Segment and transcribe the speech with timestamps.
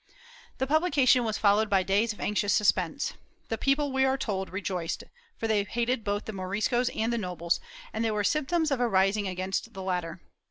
[0.09, 0.13] ^
[0.57, 3.13] The publication was followed by days of anxious suspense.
[3.49, 5.03] The people, we are told, rejoiced,
[5.37, 7.59] for they hated both the Moriscos and the nobles,
[7.93, 10.19] and there were symptoms of a rising against the latter.